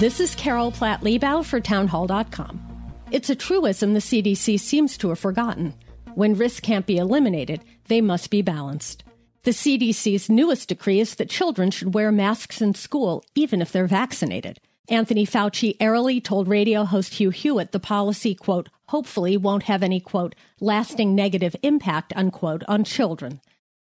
[0.00, 2.94] This is Carol Platt Liebau for townhall.com.
[3.10, 5.74] It's a truism the CDC seems to have forgotten.
[6.14, 9.04] When risks can't be eliminated, they must be balanced.
[9.42, 13.86] The CDC's newest decree is that children should wear masks in school, even if they're
[13.86, 14.58] vaccinated.
[14.88, 20.00] Anthony Fauci airily told radio host Hugh Hewitt the policy, quote, hopefully won't have any,
[20.00, 23.42] quote, lasting negative impact, unquote, on children.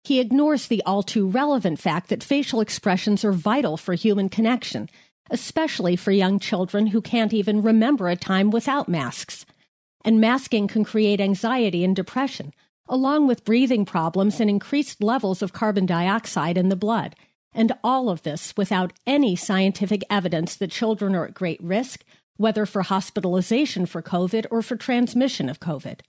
[0.04, 4.90] He ignores the all too relevant fact that facial expressions are vital for human connection
[5.30, 9.46] especially for young children who can't even remember a time without masks.
[10.04, 12.54] And masking can create anxiety and depression,
[12.88, 17.16] along with breathing problems and increased levels of carbon dioxide in the blood.
[17.54, 22.04] And all of this without any scientific evidence that children are at great risk,
[22.38, 26.00] whether for hospitalization for COVID or for transmission of COVID.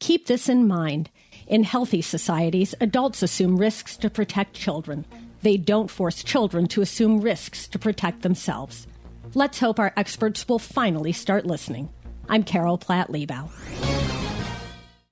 [0.00, 1.10] Keep this in mind.
[1.46, 5.04] In healthy societies, adults assume risks to protect children.
[5.42, 8.86] They don't force children to assume risks to protect themselves.
[9.34, 11.90] Let's hope our experts will finally start listening.
[12.28, 13.48] I'm Carol Platt Liebau.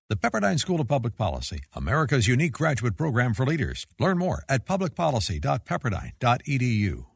[0.09, 3.89] The Pepperdine School of Public Policy, America's unique graduate program for leaders.
[3.99, 7.16] Learn more at publicpolicy.pepperdine.edu.